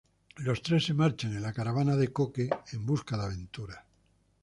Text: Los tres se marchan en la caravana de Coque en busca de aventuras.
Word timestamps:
Los 0.37 0.63
tres 0.63 0.85
se 0.85 0.95
marchan 0.95 1.35
en 1.35 1.43
la 1.43 1.53
caravana 1.53 1.95
de 1.95 2.07
Coque 2.11 2.49
en 2.71 2.83
busca 2.87 3.17
de 3.17 3.23
aventuras. 3.25 3.83